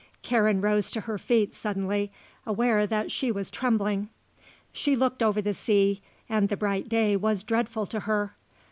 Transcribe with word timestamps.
Karen 0.23 0.61
rose 0.61 0.89
to 0.89 1.01
her 1.01 1.19
feet 1.19 1.53
suddenly, 1.53 2.11
aware 2.43 2.87
that 2.87 3.11
she 3.11 3.31
was 3.31 3.51
trembling. 3.51 4.09
She 4.73 4.95
looked 4.95 5.21
over 5.21 5.43
the 5.43 5.53
sea 5.53 6.01
and 6.27 6.49
the 6.49 6.57
bright 6.57 6.89
day 6.89 7.15
was 7.15 7.43
dreadful 7.43 7.85
to 7.85 7.99
her. 7.99 8.33